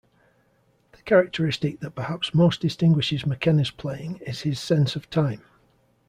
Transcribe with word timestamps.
The 0.93 1.01
characteristic 1.03 1.79
that 1.81 1.91
perhaps 1.93 2.33
most 2.33 2.59
distinguishes 2.61 3.27
McKenna's 3.27 3.69
playing 3.69 4.15
is 4.25 4.41
his 4.41 4.59
sense 4.59 4.95
of 4.95 5.07
time. 5.11 5.43